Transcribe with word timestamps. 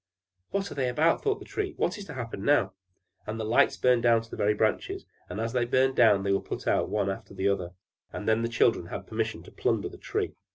"What 0.49 0.71
are 0.71 0.73
they 0.73 0.89
about?" 0.89 1.21
thought 1.21 1.37
the 1.37 1.45
Tree. 1.45 1.75
"What 1.77 1.95
is 1.95 2.05
to 2.05 2.15
happen 2.15 2.43
now!" 2.43 2.73
And 3.27 3.39
the 3.39 3.43
lights 3.45 3.77
burned 3.77 4.01
down 4.01 4.23
to 4.23 4.31
the 4.31 4.35
very 4.35 4.55
branches, 4.55 5.05
and 5.29 5.39
as 5.39 5.53
they 5.53 5.63
burned 5.63 5.95
down 5.95 6.23
they 6.23 6.31
were 6.31 6.39
put 6.41 6.65
out 6.65 6.89
one 6.89 7.07
after 7.11 7.35
the 7.35 7.47
other, 7.47 7.73
and 8.11 8.27
then 8.27 8.41
the 8.41 8.49
children 8.49 8.87
had 8.87 9.05
permission 9.05 9.43
to 9.43 9.51
plunder 9.51 9.89
the 9.89 9.99
Tree. 9.99 10.33